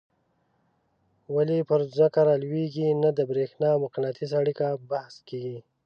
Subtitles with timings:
[1.35, 5.57] ولي پر ځمکه رالویږي نه د برېښنا او مقناطیس اړیکه بحث کیږي.